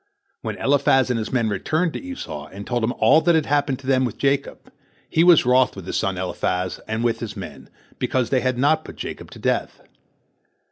[0.41, 3.77] When Eliphaz and his men returned to Esau, and told him all that had happened
[3.77, 4.71] to them with Jacob,
[5.07, 8.83] he was wroth with his son Eliphaz and with his men, because they had not
[8.83, 9.83] put Jacob to death.